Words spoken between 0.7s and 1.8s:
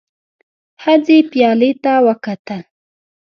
ښځې پيالې